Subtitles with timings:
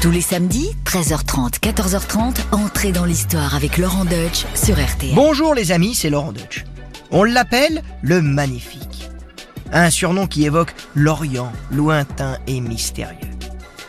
[0.00, 5.14] Tous les samedis, 13h30, 14h30, entrez dans l'histoire avec Laurent Deutsch sur RTL.
[5.14, 6.64] Bonjour les amis, c'est Laurent Deutsch.
[7.10, 9.08] On l'appelle le Magnifique.
[9.72, 13.16] Un surnom qui évoque l'Orient, lointain et mystérieux.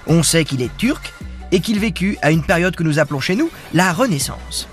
[0.07, 1.13] On sait qu'il est turc
[1.51, 4.69] et qu'il vécut à une période que nous appelons chez nous la Renaissance.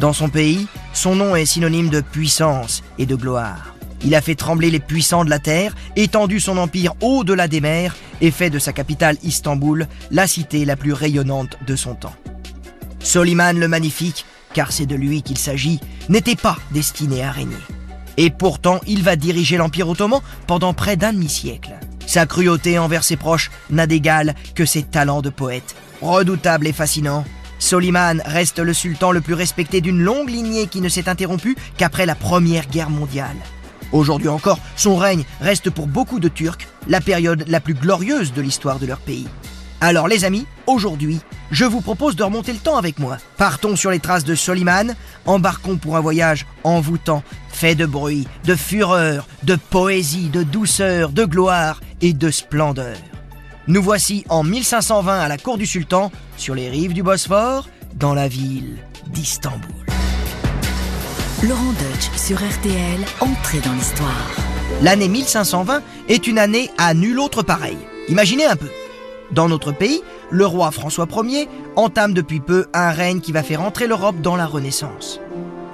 [0.00, 3.73] Dans son pays, son nom est synonyme de puissance et de gloire.
[4.04, 7.96] Il a fait trembler les puissants de la terre, étendu son empire au-delà des mers
[8.20, 12.14] et fait de sa capitale Istanbul la cité la plus rayonnante de son temps.
[13.00, 17.56] Soliman le Magnifique, car c'est de lui qu'il s'agit, n'était pas destiné à régner.
[18.16, 21.74] Et pourtant, il va diriger l'Empire ottoman pendant près d'un demi-siècle.
[22.06, 25.74] Sa cruauté envers ses proches n'a d'égal que ses talents de poète.
[26.02, 27.24] Redoutable et fascinant,
[27.58, 32.04] Soliman reste le sultan le plus respecté d'une longue lignée qui ne s'est interrompue qu'après
[32.04, 33.36] la Première Guerre mondiale.
[33.94, 38.42] Aujourd'hui encore, son règne reste pour beaucoup de Turcs la période la plus glorieuse de
[38.42, 39.28] l'histoire de leur pays.
[39.80, 41.20] Alors les amis, aujourd'hui,
[41.52, 43.18] je vous propose de remonter le temps avec moi.
[43.36, 44.96] Partons sur les traces de Soliman,
[45.26, 51.24] embarquons pour un voyage envoûtant, fait de bruit, de fureur, de poésie, de douceur, de
[51.24, 52.96] gloire et de splendeur.
[53.68, 58.12] Nous voici en 1520 à la cour du sultan, sur les rives du Bosphore, dans
[58.12, 59.83] la ville d'Istanbul.
[61.42, 64.30] Laurent Deutsch sur RTL, entrez dans l'histoire.
[64.80, 67.76] L'année 1520 est une année à nul autre pareil.
[68.08, 68.70] Imaginez un peu.
[69.30, 73.60] Dans notre pays, le roi François Ier entame depuis peu un règne qui va faire
[73.60, 75.20] entrer l'Europe dans la Renaissance.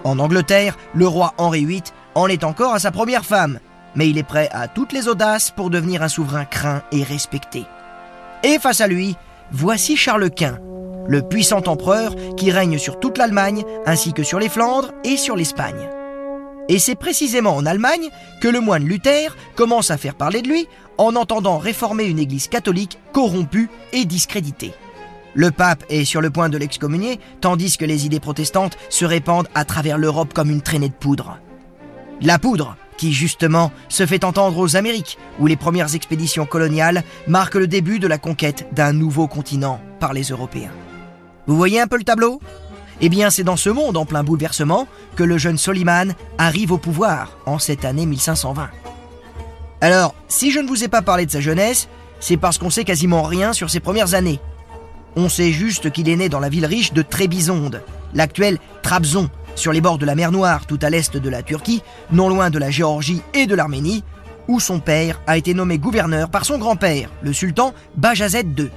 [0.02, 1.82] En Angleterre, le roi Henri VIII
[2.16, 3.60] en est encore à sa première femme,
[3.94, 7.64] mais il est prêt à toutes les audaces pour devenir un souverain craint et respecté.
[8.42, 9.14] Et face à lui,
[9.52, 10.58] voici Charles Quint,
[11.10, 15.34] le puissant empereur qui règne sur toute l'Allemagne ainsi que sur les Flandres et sur
[15.34, 15.88] l'Espagne.
[16.68, 20.68] Et c'est précisément en Allemagne que le moine Luther commence à faire parler de lui
[20.98, 24.72] en entendant réformer une église catholique corrompue et discréditée.
[25.34, 29.48] Le pape est sur le point de l'excommunier, tandis que les idées protestantes se répandent
[29.56, 31.38] à travers l'Europe comme une traînée de poudre.
[32.20, 37.56] La poudre, qui justement se fait entendre aux Amériques, où les premières expéditions coloniales marquent
[37.56, 40.70] le début de la conquête d'un nouveau continent par les Européens.
[41.50, 42.40] Vous voyez un peu le tableau?
[43.00, 46.78] Eh bien, c'est dans ce monde en plein bouleversement que le jeune Soliman arrive au
[46.78, 48.70] pouvoir en cette année 1520.
[49.80, 51.88] Alors, si je ne vous ai pas parlé de sa jeunesse,
[52.20, 54.38] c'est parce qu'on sait quasiment rien sur ses premières années.
[55.16, 57.82] On sait juste qu'il est né dans la ville riche de Trébizonde,
[58.14, 61.82] l'actuelle Trabzon, sur les bords de la mer Noire, tout à l'est de la Turquie,
[62.12, 64.04] non loin de la Géorgie et de l'Arménie,
[64.46, 68.70] où son père a été nommé gouverneur par son grand-père, le sultan Bajazet II.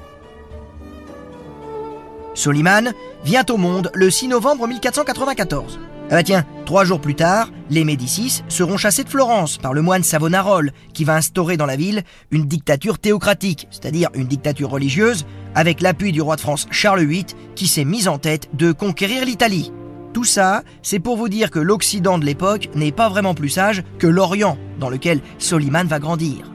[2.34, 5.80] Soliman vient au monde le 6 novembre 1494.
[6.10, 9.82] Ah bah tiens, trois jours plus tard, les Médicis seront chassés de Florence par le
[9.82, 15.26] moine Savonarole, qui va instaurer dans la ville une dictature théocratique, c'est-à-dire une dictature religieuse,
[15.56, 19.26] avec l'appui du roi de France Charles VIII, qui s'est mis en tête de conquérir
[19.26, 19.72] l'Italie.
[20.14, 23.84] Tout ça, c'est pour vous dire que l'Occident de l'époque n'est pas vraiment plus sage
[23.98, 26.52] que l'Orient, dans lequel Soliman va grandir.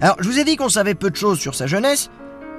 [0.00, 2.10] Alors, je vous ai dit qu'on savait peu de choses sur sa jeunesse,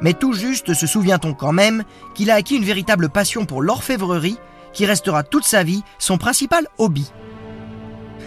[0.01, 4.37] mais tout juste se souvient-on quand même qu'il a acquis une véritable passion pour l'orfèvrerie
[4.73, 7.11] qui restera toute sa vie son principal hobby.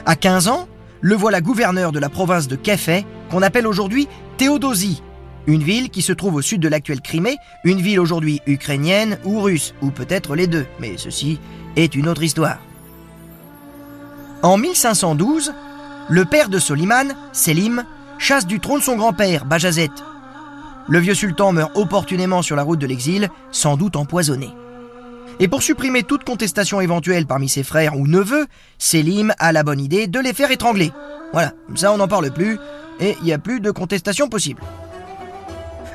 [0.07, 0.69] À 15 ans,
[1.01, 5.03] le voilà gouverneur de la province de Kéfé, qu'on appelle aujourd'hui Théodosie,
[5.47, 9.41] une ville qui se trouve au sud de l'actuelle Crimée, une ville aujourd'hui ukrainienne ou
[9.41, 11.39] russe, ou peut-être les deux, mais ceci
[11.77, 12.59] est une autre histoire.
[14.43, 15.53] En 1512,
[16.09, 17.85] le père de Soliman, Selim,
[18.19, 19.91] chasse du trône son grand-père, Bajazet.
[20.89, 24.50] Le vieux sultan meurt opportunément sur la route de l'exil, sans doute empoisonné.
[25.41, 28.47] Et pour supprimer toute contestation éventuelle parmi ses frères ou neveux,
[28.78, 30.93] Selim a la bonne idée de les faire étrangler.
[31.33, 32.59] Voilà, comme ça on n'en parle plus,
[33.00, 34.62] et il n'y a plus de contestation possible.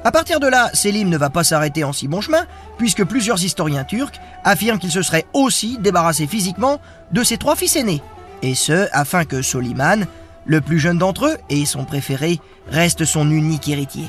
[0.03, 2.45] À partir de là, Selim ne va pas s'arrêter en si bon chemin,
[2.78, 7.75] puisque plusieurs historiens turcs affirment qu'il se serait aussi débarrassé physiquement de ses trois fils
[7.75, 8.01] aînés,
[8.41, 10.05] et ce, afin que Soliman,
[10.45, 12.39] le plus jeune d'entre eux et son préféré,
[12.72, 14.05] reste son unique héritier.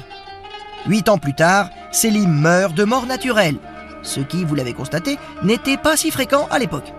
[0.87, 3.59] Huit ans plus tard, Selim meurt de mort naturelle,
[4.03, 6.93] ce qui, vous l'avez constaté, n'était pas si fréquent à l'époque.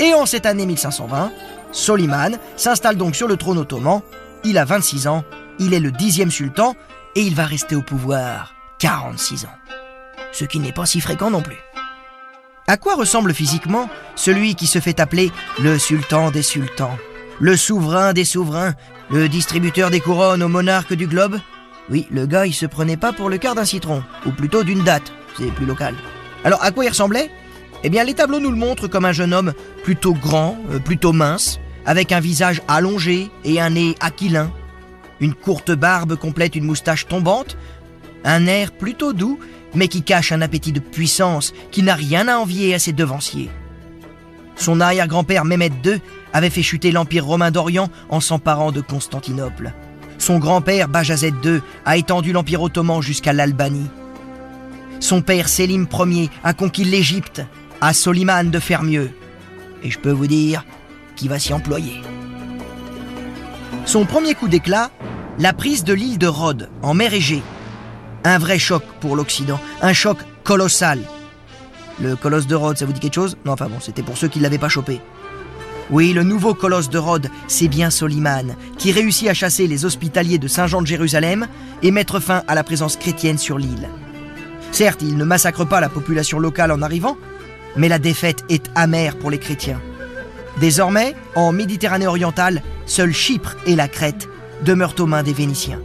[0.00, 1.30] Et en cette année 1520,
[1.70, 4.02] Soliman s'installe donc sur le trône ottoman,
[4.44, 5.24] il a 26 ans,
[5.58, 6.74] il est le dixième sultan,
[7.14, 9.56] et il va rester au pouvoir 46 ans.
[10.32, 11.58] Ce qui n'est pas si fréquent non plus.
[12.66, 15.30] À quoi ressemble physiquement celui qui se fait appeler
[15.60, 16.96] le sultan des sultans,
[17.38, 18.74] le souverain des souverains,
[19.10, 21.38] le distributeur des couronnes au monarque du globe?
[21.92, 24.82] Oui, le gars, il se prenait pas pour le quart d'un citron, ou plutôt d'une
[24.82, 25.94] date, c'est plus local.
[26.42, 27.30] Alors, à quoi il ressemblait?
[27.84, 29.52] Eh bien, les tableaux nous le montrent comme un jeune homme
[29.84, 34.50] plutôt grand, euh, plutôt mince, avec un visage allongé et un nez aquilin.
[35.20, 37.58] Une courte barbe complète une moustache tombante,
[38.24, 39.38] Un air plutôt doux,
[39.74, 43.50] mais qui cache un appétit de puissance qui n'a rien à envier à ses devanciers.
[44.56, 46.00] Son arrière-grand-père Mehmed II
[46.32, 49.74] avait fait chuter l'Empire romain d'Orient en s'emparant de Constantinople.
[50.22, 53.90] Son grand-père Bajazet II a étendu l'Empire ottoman jusqu'à l'Albanie.
[55.00, 57.42] Son père Sélim Ier a conquis l'Égypte,
[57.80, 59.10] à Soliman de faire mieux.
[59.82, 60.64] Et je peux vous dire
[61.16, 62.02] qu'il va s'y employer.
[63.84, 64.92] Son premier coup d'éclat,
[65.40, 67.42] la prise de l'île de Rhodes, en mer Égée.
[68.22, 71.00] Un vrai choc pour l'Occident, un choc colossal.
[72.00, 73.36] Le colosse de Rhodes, ça vous dit quelque chose?
[73.44, 75.00] Non, enfin bon, c'était pour ceux qui ne l'avaient pas chopé.
[75.90, 80.38] Oui, le nouveau colosse de Rhodes, c'est bien Soliman, qui réussit à chasser les hospitaliers
[80.38, 81.46] de Saint-Jean de Jérusalem
[81.82, 83.88] et mettre fin à la présence chrétienne sur l'île.
[84.70, 87.18] Certes, il ne massacre pas la population locale en arrivant,
[87.76, 89.80] mais la défaite est amère pour les chrétiens.
[90.60, 94.28] Désormais, en Méditerranée orientale, seuls Chypre et la Crète
[94.64, 95.80] demeurent aux mains des Vénitiens.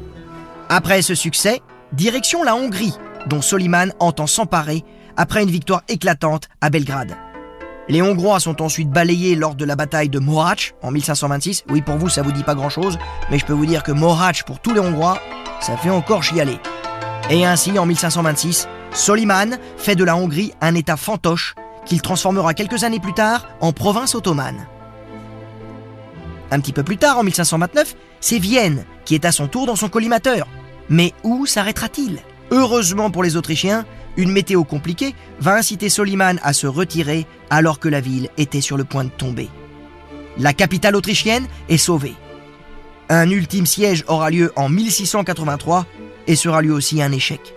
[0.70, 1.62] Après ce succès,
[1.94, 2.94] direction la Hongrie,
[3.28, 4.84] dont Soliman entend s'emparer
[5.16, 7.16] après une victoire éclatante à Belgrade.
[7.90, 11.64] Les Hongrois sont ensuite balayés lors de la bataille de Mohacs en 1526.
[11.70, 13.00] Oui, pour vous, ça vous dit pas grand-chose,
[13.32, 15.22] mais je peux vous dire que Mohacs, pour tous les Hongrois,
[15.62, 16.60] ça fait encore chialer.
[17.30, 21.56] Et ainsi, en 1526, Soliman fait de la Hongrie un État fantoche
[21.86, 24.68] qu'il transformera quelques années plus tard en province ottomane.
[26.52, 29.78] Un petit peu plus tard, en 1529, c'est Vienne qui est à son tour dans
[29.78, 30.48] son collimateur.
[30.90, 32.20] Mais où s'arrêtera-t-il?
[32.52, 33.86] Heureusement pour les Autrichiens,
[34.18, 38.76] une météo compliquée va inciter Soliman à se retirer alors que la ville était sur
[38.76, 39.50] le point de tomber.
[40.38, 42.16] La capitale autrichienne est sauvée.
[43.10, 45.86] Un ultime siège aura lieu en 1683
[46.28, 47.56] et sera lui aussi un échec.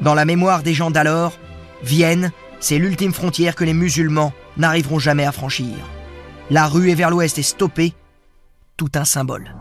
[0.00, 1.36] Dans la mémoire des gens d'alors,
[1.82, 2.30] Vienne,
[2.60, 5.74] c'est l'ultime frontière que les musulmans n'arriveront jamais à franchir.
[6.50, 7.94] La ruée vers l'ouest est stoppée,
[8.76, 9.54] tout un symbole.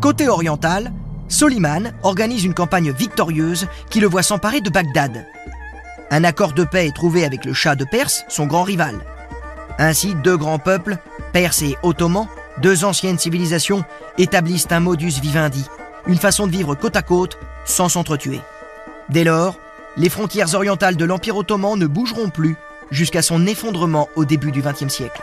[0.00, 0.92] Côté oriental,
[1.28, 5.26] Soliman organise une campagne victorieuse qui le voit s'emparer de Bagdad.
[6.10, 9.00] Un accord de paix est trouvé avec le Shah de Perse, son grand rival.
[9.78, 10.98] Ainsi, deux grands peuples,
[11.32, 12.28] Perse et Ottoman,
[12.58, 13.84] deux anciennes civilisations,
[14.18, 15.64] établissent un modus vivendi,
[16.06, 18.40] une façon de vivre côte à côte sans s'entretuer.
[19.08, 19.58] Dès lors,
[19.96, 22.56] les frontières orientales de l'Empire ottoman ne bougeront plus
[22.90, 25.22] jusqu'à son effondrement au début du XXe siècle.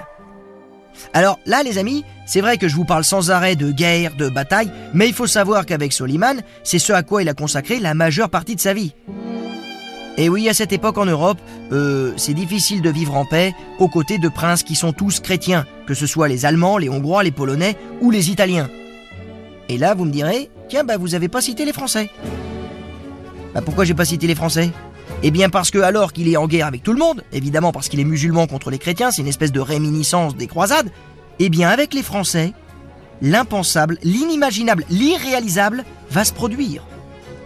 [1.14, 4.30] Alors là, les amis, c'est vrai que je vous parle sans arrêt de guerre, de
[4.30, 7.94] bataille, mais il faut savoir qu'avec Soliman, c'est ce à quoi il a consacré la
[7.94, 8.94] majeure partie de sa vie.
[10.18, 11.40] Et oui, à cette époque en Europe,
[11.72, 15.66] euh, c'est difficile de vivre en paix aux côtés de princes qui sont tous chrétiens,
[15.88, 18.70] que ce soit les Allemands, les Hongrois, les Polonais ou les Italiens.
[19.70, 22.10] Et là, vous me direz, tiens, bah vous avez pas cité les Français.
[23.54, 24.72] Bah pourquoi j'ai pas cité les Français?
[25.24, 27.90] Eh bien parce que alors qu'il est en guerre avec tout le monde, évidemment parce
[27.90, 30.92] qu'il est musulman contre les chrétiens, c'est une espèce de réminiscence des croisades,
[31.40, 32.54] eh bien avec les Français,
[33.22, 36.84] l'impensable, l'inimaginable, l'irréalisable va se produire.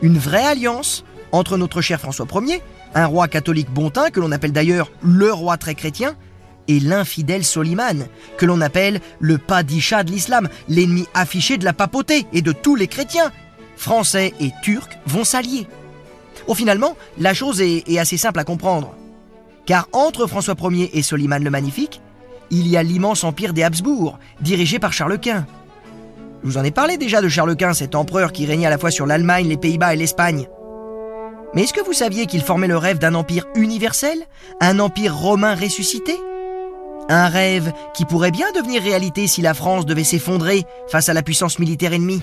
[0.01, 2.61] Une vraie alliance entre notre cher François Ier,
[2.93, 6.15] un roi catholique bontin que l'on appelle d'ailleurs le roi très chrétien,
[6.67, 8.07] et l'infidèle Soliman,
[8.37, 12.75] que l'on appelle le padisha de l'islam, l'ennemi affiché de la papauté et de tous
[12.75, 13.31] les chrétiens.
[13.75, 15.67] Français et Turcs vont s'allier.
[16.47, 18.93] Oh, finalement, la chose est, assez simple à comprendre.
[19.65, 22.01] Car entre François Ier et Soliman le Magnifique,
[22.51, 25.45] il y a l'immense empire des Habsbourg, dirigé par Charles Quint.
[26.43, 28.77] Je vous en ai parlé déjà de Charles Quint, cet empereur qui régnait à la
[28.77, 30.47] fois sur l'Allemagne, les Pays-Bas et l'Espagne.
[31.55, 34.19] Mais est-ce que vous saviez qu'il formait le rêve d'un empire universel?
[34.61, 36.15] Un empire romain ressuscité?
[37.09, 41.23] Un rêve qui pourrait bien devenir réalité si la France devait s'effondrer face à la
[41.23, 42.21] puissance militaire ennemie?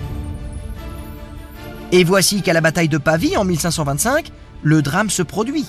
[1.93, 4.31] Et voici qu'à la bataille de Pavie en 1525,
[4.63, 5.67] le drame se produit.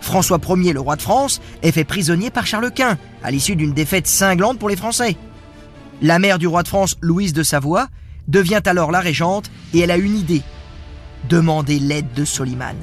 [0.00, 3.72] François Ier, le roi de France, est fait prisonnier par Charles Quint, à l'issue d'une
[3.72, 5.16] défaite cinglante pour les Français.
[6.02, 7.86] La mère du roi de France, Louise de Savoie,
[8.26, 10.42] devient alors la régente et elle a une idée.
[11.28, 12.76] Demander l'aide de Soliman.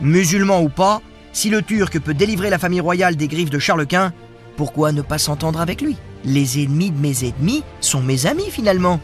[0.00, 1.00] Musulman ou pas,
[1.32, 4.12] si le Turc peut délivrer la famille royale des griffes de Charles Quint,
[4.56, 5.96] pourquoi ne pas s'entendre avec lui?
[6.24, 8.98] Les ennemis de mes ennemis sont mes amis finalement.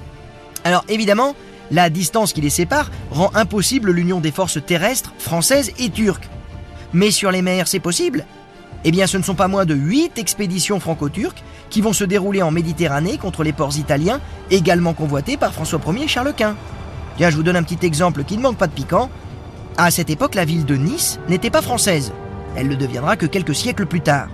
[0.64, 1.36] Alors évidemment,
[1.70, 6.28] la distance qui les sépare rend impossible l'union des forces terrestres françaises et turques.
[6.92, 8.24] Mais sur les mers, c'est possible
[8.84, 12.42] Eh bien, ce ne sont pas moins de 8 expéditions franco-turques qui vont se dérouler
[12.42, 16.56] en Méditerranée contre les ports italiens, également convoités par François Ier et Charles Quint.
[17.16, 19.08] Tiens, je vous donne un petit exemple qui ne manque pas de piquant.
[19.76, 22.12] À cette époque, la ville de Nice n'était pas française.
[22.56, 24.28] Elle ne deviendra que quelques siècles plus tard.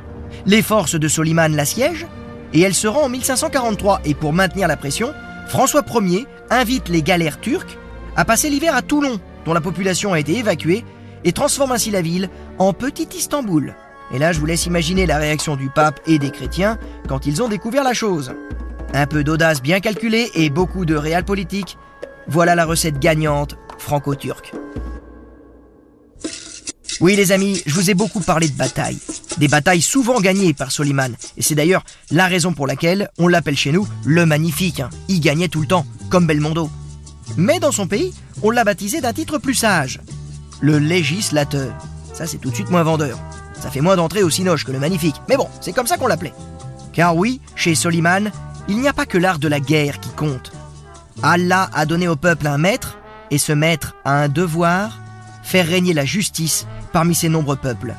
[0.47, 2.07] Les forces de Soliman l'assiègent
[2.55, 5.12] et elle se rend en 1543 et pour maintenir la pression,
[5.49, 7.79] François Ier invite les galères turques
[8.17, 10.85] à passer l'hiver à Toulon, dont la population a été évacuée,
[11.25, 13.75] et transforme ainsi la ville en petit Istanbul.
[14.12, 17.43] Et là, je vous laisse imaginer la réaction du pape et des chrétiens quand ils
[17.43, 18.33] ont découvert la chose.
[18.95, 21.76] Un peu d'audace bien calculée et beaucoup de réel politique,
[22.29, 24.53] voilà la recette gagnante franco-turque.
[27.00, 28.99] Oui les amis, je vous ai beaucoup parlé de batailles.
[29.38, 31.15] Des batailles souvent gagnées par Soliman.
[31.37, 34.81] Et c'est d'ailleurs la raison pour laquelle on l'appelle chez nous le magnifique.
[34.81, 34.88] Hein.
[35.09, 36.71] Il gagnait tout le temps, comme Belmondo.
[37.37, 40.00] Mais dans son pays, on l'a baptisé d'un titre plus sage.
[40.61, 41.75] Le législateur.
[42.15, 43.19] Ça c'est tout de suite moins vendeur.
[43.61, 45.17] Ça fait moins d'entrée au cinoche que le magnifique.
[45.29, 46.35] Mais bon, c'est comme ça qu'on l'appelait.
[46.95, 48.31] Car oui, chez Soliman,
[48.69, 50.53] il n'y a pas que l'art de la guerre qui compte.
[51.23, 52.99] Allah a donné au peuple un maître,
[53.31, 54.99] et ce maître a un devoir,
[55.47, 57.95] faire régner la justice parmi ses nombreux peuples.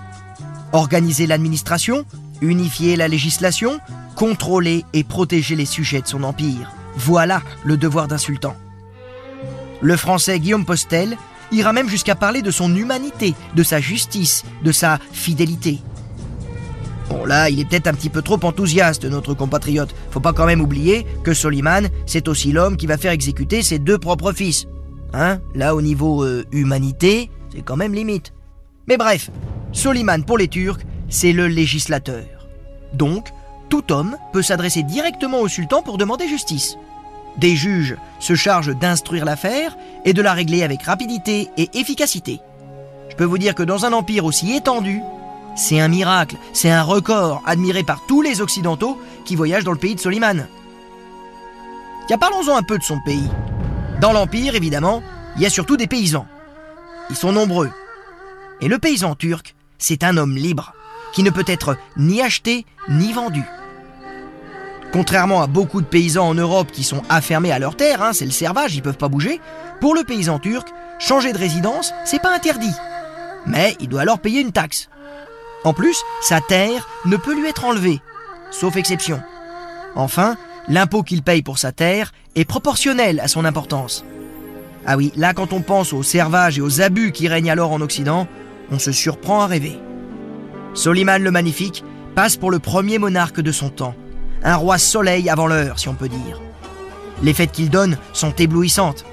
[0.74, 2.06] Organiser l'administration,
[2.42, 3.80] unifier la législation,
[4.16, 6.70] contrôler et protéger les sujets de son empire.
[6.98, 8.54] Voilà le devoir d'un sultan.
[9.82, 11.18] Le français Guillaume Postel
[11.54, 15.80] ira même jusqu'à parler de son humanité, de sa justice, de sa fidélité.
[17.10, 19.96] Bon là, il est peut-être un petit peu trop enthousiaste, notre compatriote.
[20.12, 23.80] Faut pas quand même oublier que Soliman, c'est aussi l'homme qui va faire exécuter ses
[23.80, 24.68] deux propres fils.
[25.14, 28.34] Hein Là, au niveau euh, humanité, c'est quand même limite.
[28.88, 29.32] Mais bref,
[29.72, 32.48] Soliman pour les Turcs, c'est le législateur.
[32.94, 33.30] Donc,
[33.70, 36.78] tout homme peut s'adresser directement au sultan pour demander justice.
[37.38, 42.40] Des juges se chargent d'instruire l'affaire et de la régler avec rapidité et efficacité.
[43.10, 45.02] Je peux vous dire que dans un empire aussi étendu,
[45.56, 49.80] c'est un miracle, c'est un record admiré par tous les Occidentaux qui voyagent dans le
[49.80, 50.46] pays de Soliman.
[52.06, 53.32] Tiens, parlons-en un peu de son pays.
[54.00, 55.02] Dans l'Empire, évidemment,
[55.36, 56.28] il y a surtout des paysans.
[57.10, 57.70] Ils sont nombreux.
[58.62, 60.74] Et le paysan turc, c'est un homme libre,
[61.14, 63.44] qui ne peut être ni acheté ni vendu.
[64.92, 68.26] Contrairement à beaucoup de paysans en Europe qui sont affermés à leur terre, hein, c'est
[68.26, 69.40] le servage, ils peuvent pas bouger,
[69.80, 70.68] pour le paysan turc,
[71.00, 72.74] changer de résidence, c'est pas interdit.
[73.46, 74.90] Mais il doit alors payer une taxe.
[75.64, 78.02] En plus, sa terre ne peut lui être enlevée,
[78.52, 79.22] sauf exception.
[79.96, 80.38] Enfin,
[80.68, 84.06] l'impôt qu'il paye pour sa terre est proportionnel à son importance.
[84.90, 87.82] Ah oui, là quand on pense au servage et aux abus qui règnent alors en
[87.82, 88.26] Occident,
[88.72, 89.78] on se surprend à rêver.
[90.74, 91.84] Soliman le Magnifique
[92.16, 93.96] passe pour le premier monarque de son temps,
[94.44, 96.42] un roi soleil avant l'heure si on peut dire.
[97.22, 99.04] Les fêtes qu'il donne sont éblouissantes.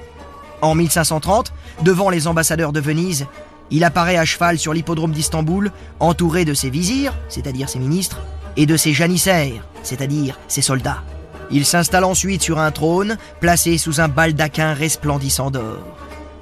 [0.61, 1.51] En 1530,
[1.83, 3.27] devant les ambassadeurs de Venise,
[3.69, 8.21] il apparaît à cheval sur l'hippodrome d'Istanbul, entouré de ses vizirs, c'est-à-dire ses ministres,
[8.55, 11.03] et de ses janissaires, c'est-à-dire ses soldats.
[11.51, 15.79] Il s'installe ensuite sur un trône, placé sous un baldaquin resplendissant d'or.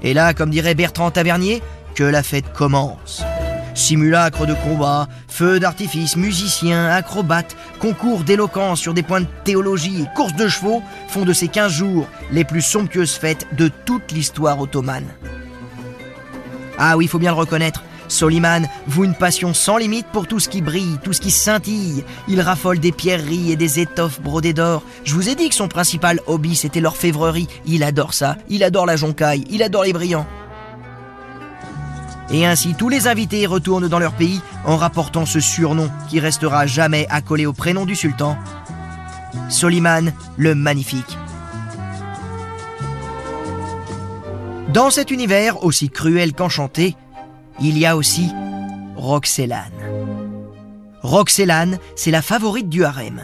[0.02, 1.62] Et là, comme dirait Bertrand Tavernier,
[1.94, 3.22] que la fête commence.
[3.74, 10.16] Simulacres de combat, feux d'artifice, musiciens, acrobates, concours d'éloquence sur des points de théologie et
[10.16, 14.60] courses de chevaux font de ces 15 jours les plus somptueuses fêtes de toute l'histoire
[14.60, 15.08] ottomane.
[16.78, 20.40] Ah oui, il faut bien le reconnaître, Soliman voue une passion sans limite pour tout
[20.40, 22.04] ce qui brille, tout ce qui scintille.
[22.28, 24.82] Il raffole des pierreries et des étoffes brodées d'or.
[25.04, 27.48] Je vous ai dit que son principal hobby c'était l'orfèvrerie.
[27.66, 30.26] Il adore ça, il adore la joncaille, il adore les brillants.
[32.30, 36.66] Et ainsi tous les invités retournent dans leur pays en rapportant ce surnom qui restera
[36.66, 38.36] jamais accolé au prénom du sultan.
[39.48, 41.18] Soliman le Magnifique.
[44.72, 46.96] Dans cet univers aussi cruel qu'enchanté,
[47.60, 48.30] il y a aussi
[48.96, 49.70] Roxelane.
[51.02, 53.20] Roxelane, c'est la favorite du harem.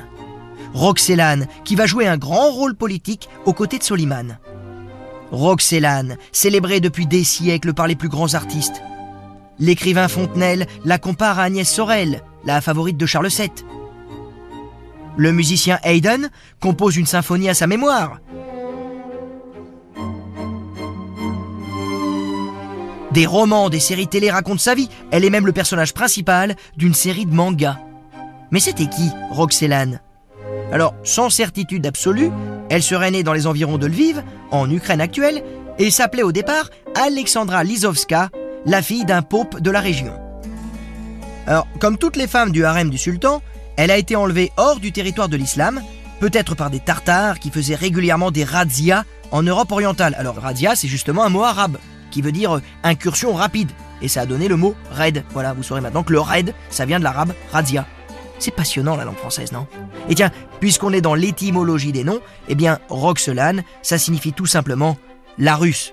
[0.75, 4.39] Roxelane, qui va jouer un grand rôle politique aux côtés de Soliman.
[5.33, 8.83] Roxelane, célébrée depuis des siècles par les plus grands artistes.
[9.59, 13.51] L'écrivain Fontenelle la compare à Agnès Sorel, la favorite de Charles VII.
[15.17, 18.21] Le musicien Haydn compose une symphonie à sa mémoire.
[23.13, 24.89] Des romans, des séries télé racontent sa vie.
[25.11, 27.79] Elle est même le personnage principal d'une série de mangas.
[28.53, 30.01] Mais c'était qui, Roxelane?
[30.73, 32.31] Alors, sans certitude absolue,
[32.69, 35.43] elle serait née dans les environs de Lviv, en Ukraine actuelle,
[35.79, 38.31] et s'appelait au départ Alexandra Lizovska,
[38.65, 40.13] la fille d'un pope de la région.
[41.49, 43.43] Alors, comme toutes les femmes du harem du sultan,
[43.77, 45.83] elle a été enlevée hors du territoire de l'islam,
[46.21, 50.15] peut-être par des Tartares qui faisaient régulièrement des razzias en Europe orientale.
[50.17, 51.79] Alors, razzia, c'est justement un mot arabe
[52.11, 53.71] qui veut dire euh, incursion rapide.
[54.03, 55.25] Et ça a donné le mot raid.
[55.33, 57.87] Voilà, vous saurez maintenant que le raid, ça vient de l'arabe radia.
[58.39, 59.67] C'est passionnant la langue française, non?
[60.09, 64.97] Et tiens, puisqu'on est dans l'étymologie des noms, eh bien, Roxelane, ça signifie tout simplement
[65.37, 65.93] la russe.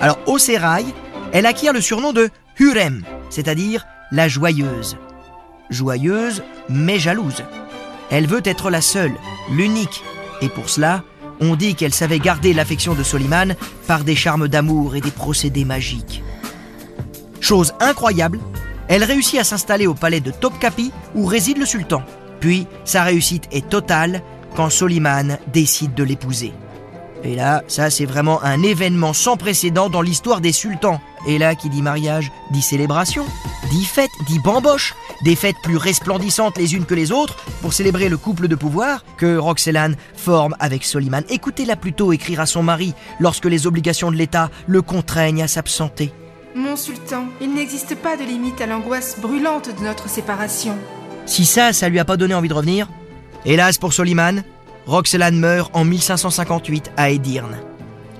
[0.00, 0.86] Alors, au sérail,
[1.32, 4.96] elle acquiert le surnom de Hurem, c'est-à-dire la joyeuse.
[5.70, 7.42] Joyeuse, mais jalouse.
[8.10, 9.14] Elle veut être la seule,
[9.50, 10.02] l'unique,
[10.40, 11.02] et pour cela,
[11.40, 13.54] on dit qu'elle savait garder l'affection de Soliman
[13.86, 16.22] par des charmes d'amour et des procédés magiques.
[17.40, 18.40] Chose incroyable,
[18.88, 22.02] elle réussit à s'installer au palais de Topkapi où réside le sultan.
[22.40, 24.22] Puis sa réussite est totale
[24.56, 26.52] quand Soliman décide de l'épouser.
[27.24, 31.00] Et là, ça c'est vraiment un événement sans précédent dans l'histoire des sultans.
[31.26, 33.24] Et là, qui dit mariage, dit célébration,
[33.70, 34.94] dit fête, dit bamboche.
[35.24, 39.04] Des fêtes plus resplendissantes les unes que les autres pour célébrer le couple de pouvoir
[39.16, 41.24] que Roxelane forme avec Soliman.
[41.28, 46.12] Écoutez-la plutôt écrire à son mari lorsque les obligations de l'État le contraignent à s'absenter.
[46.54, 50.76] Mon sultan, il n'existe pas de limite à l'angoisse brûlante de notre séparation.
[51.26, 52.88] Si ça, ça lui a pas donné envie de revenir
[53.44, 54.42] Hélas pour Soliman,
[54.88, 57.58] Roxelane meurt en 1558 à Edirne.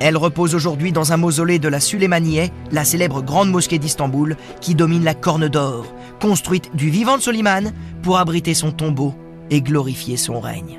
[0.01, 4.75] Elle repose aujourd'hui dans un mausolée de la Suleymaniye, la célèbre grande mosquée d'Istanbul, qui
[4.75, 5.87] domine la Corne d'Or,
[6.21, 7.73] construite du vivant de Soliman
[8.03, 9.15] pour abriter son tombeau
[9.49, 10.79] et glorifier son règne.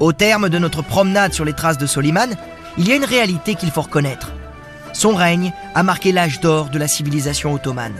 [0.00, 2.36] Au terme de notre promenade sur les traces de Soliman,
[2.76, 4.34] il y a une réalité qu'il faut reconnaître.
[4.92, 7.94] Son règne a marqué l'âge d'or de la civilisation ottomane.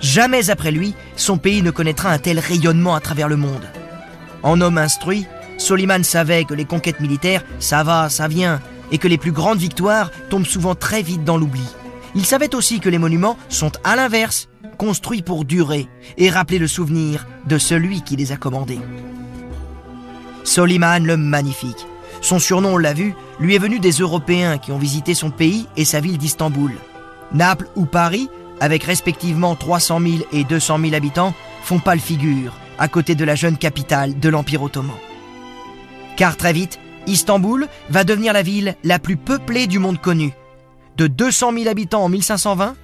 [0.00, 3.66] Jamais après lui, son pays ne connaîtra un tel rayonnement à travers le monde.
[4.46, 5.26] En homme instruit,
[5.58, 8.60] Soliman savait que les conquêtes militaires, ça va, ça vient,
[8.92, 11.66] et que les plus grandes victoires tombent souvent très vite dans l'oubli.
[12.14, 14.48] Il savait aussi que les monuments sont à l'inverse,
[14.78, 18.78] construits pour durer et rappeler le souvenir de celui qui les a commandés.
[20.44, 21.84] Soliman le Magnifique.
[22.20, 25.66] Son surnom, on l'a vu, lui est venu des Européens qui ont visité son pays
[25.76, 26.70] et sa ville d'Istanbul.
[27.32, 28.28] Naples ou Paris,
[28.60, 31.34] avec respectivement 300 000 et 200 000 habitants,
[31.64, 34.96] font pâle figure à côté de la jeune capitale de l'Empire ottoman.
[36.16, 40.32] Car très vite, Istanbul va devenir la ville la plus peuplée du monde connu.
[40.96, 42.74] De 200 000 habitants en 1520,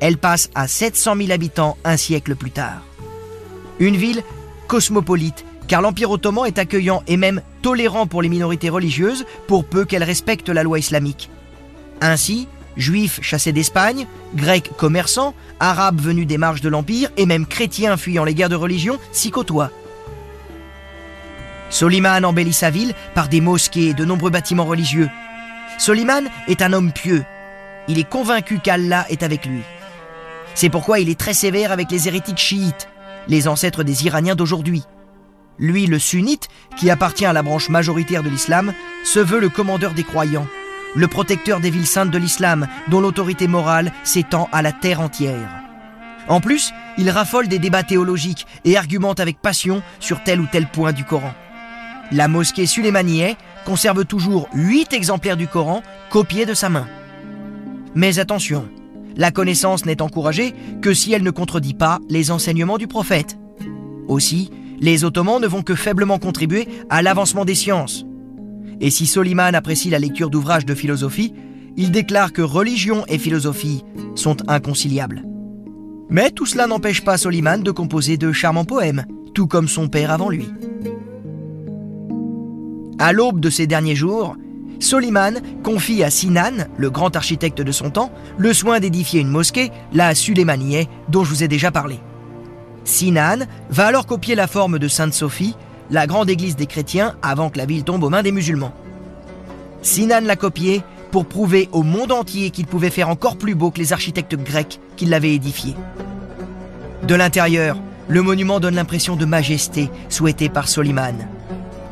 [0.00, 2.82] elle passe à 700 000 habitants un siècle plus tard.
[3.78, 4.22] Une ville
[4.68, 9.84] cosmopolite, car l'Empire ottoman est accueillant et même tolérant pour les minorités religieuses, pour peu
[9.84, 11.30] qu'elles respectent la loi islamique.
[12.00, 17.96] Ainsi, juifs chassés d'Espagne, grecs commerçants, arabes venus des marges de l'Empire et même chrétiens
[17.96, 19.70] fuyant les guerres de religion s'y côtoient.
[21.70, 25.08] Soliman embellit sa ville par des mosquées et de nombreux bâtiments religieux.
[25.78, 27.24] Soliman est un homme pieux.
[27.88, 29.62] Il est convaincu qu'Allah est avec lui.
[30.54, 32.88] C'est pourquoi il est très sévère avec les hérétiques chiites,
[33.26, 34.84] les ancêtres des Iraniens d'aujourd'hui.
[35.58, 38.72] Lui, le sunnite, qui appartient à la branche majoritaire de l'islam,
[39.04, 40.46] se veut le commandeur des croyants
[40.94, 45.48] le protecteur des villes saintes de l'islam, dont l'autorité morale s'étend à la terre entière.
[46.28, 50.66] En plus, il raffole des débats théologiques et argumente avec passion sur tel ou tel
[50.66, 51.34] point du Coran.
[52.12, 56.86] La mosquée Suleymaniye conserve toujours huit exemplaires du Coran copiés de sa main.
[57.94, 58.68] Mais attention,
[59.16, 63.38] la connaissance n'est encouragée que si elle ne contredit pas les enseignements du prophète.
[64.08, 64.50] Aussi,
[64.80, 68.04] les Ottomans ne vont que faiblement contribuer à l'avancement des sciences.
[68.82, 71.32] Et si Soliman apprécie la lecture d'ouvrages de philosophie,
[71.76, 73.84] il déclare que religion et philosophie
[74.16, 75.22] sont inconciliables.
[76.10, 80.10] Mais tout cela n'empêche pas Soliman de composer de charmants poèmes, tout comme son père
[80.10, 80.48] avant lui.
[82.98, 84.36] À l'aube de ces derniers jours,
[84.80, 89.70] Soliman confie à Sinan, le grand architecte de son temps, le soin d'édifier une mosquée,
[89.92, 92.00] la Suleymaniye, dont je vous ai déjà parlé.
[92.84, 95.54] Sinan va alors copier la forme de Sainte Sophie
[95.90, 98.72] la grande église des chrétiens avant que la ville tombe aux mains des musulmans.
[99.82, 103.78] Sinan l'a copié pour prouver au monde entier qu'il pouvait faire encore plus beau que
[103.78, 105.74] les architectes grecs qui l'avaient édifié.
[107.06, 107.76] De l'intérieur,
[108.08, 111.28] le monument donne l'impression de majesté souhaitée par Soliman.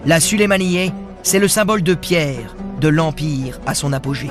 [0.07, 4.31] La Suleymaniye, c'est le symbole de pierre, de l'Empire à son apogée.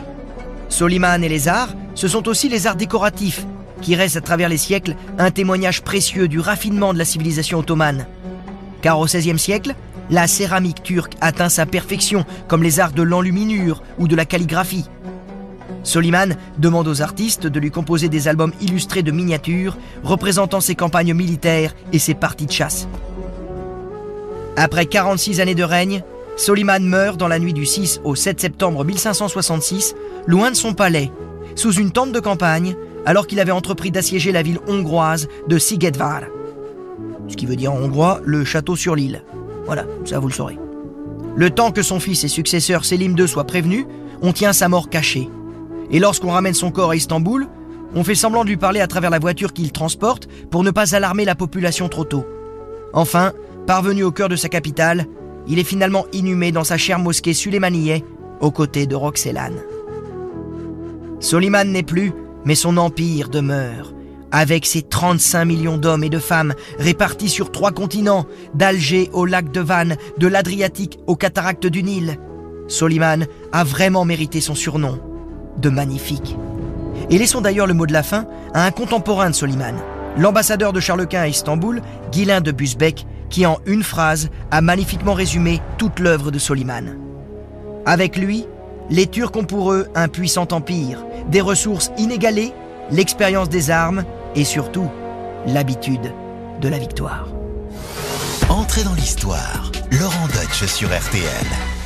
[0.69, 3.45] Soliman et les arts, ce sont aussi les arts décoratifs,
[3.81, 8.07] qui restent à travers les siècles un témoignage précieux du raffinement de la civilisation ottomane
[8.81, 9.75] car au XVIe siècle,
[10.09, 14.85] la céramique turque atteint sa perfection, comme les arts de l'enluminure ou de la calligraphie.
[15.83, 21.13] Soliman demande aux artistes de lui composer des albums illustrés de miniatures représentant ses campagnes
[21.13, 22.87] militaires et ses parties de chasse.
[24.57, 26.03] Après 46 années de règne,
[26.35, 31.11] Soliman meurt dans la nuit du 6 au 7 septembre 1566, loin de son palais,
[31.55, 36.23] sous une tente de campagne, alors qu'il avait entrepris d'assiéger la ville hongroise de Sigedvar
[37.29, 39.23] ce qui veut dire en hongrois le château sur l'île.
[39.65, 40.57] Voilà, ça vous le saurez.
[41.35, 43.85] Le temps que son fils et successeur Selim II soit prévenu,
[44.21, 45.29] on tient sa mort cachée.
[45.91, 47.47] Et lorsqu'on ramène son corps à Istanbul,
[47.95, 50.95] on fait semblant de lui parler à travers la voiture qu'il transporte pour ne pas
[50.95, 52.25] alarmer la population trop tôt.
[52.93, 53.31] Enfin,
[53.65, 55.05] parvenu au cœur de sa capitale,
[55.47, 58.03] il est finalement inhumé dans sa chère mosquée Suleymaniye,
[58.39, 59.61] aux côtés de Roxelane.
[61.19, 62.13] Soliman n'est plus,
[62.45, 63.93] mais son empire demeure,
[64.31, 69.51] avec ses 35 millions d'hommes et de femmes répartis sur trois continents, d'Alger au lac
[69.51, 72.17] de Vannes, de l'Adriatique aux cataractes du Nil,
[72.69, 74.99] Soliman a vraiment mérité son surnom
[75.57, 76.37] de magnifique.
[77.09, 79.75] Et laissons d'ailleurs le mot de la fin à un contemporain de Soliman,
[80.17, 85.13] l'ambassadeur de Charles Quint à Istanbul, Guylain de Busbeck, qui en une phrase a magnifiquement
[85.13, 86.95] résumé toute l'œuvre de Soliman.
[87.85, 88.45] Avec lui,
[88.89, 92.53] les Turcs ont pour eux un puissant empire, des ressources inégalées,
[92.91, 94.03] l'expérience des armes
[94.35, 94.89] et surtout
[95.45, 96.13] l'habitude
[96.61, 97.27] de la victoire.
[98.49, 99.71] Entrez dans l'histoire.
[99.91, 101.78] Laurent Deutsch sur RTL.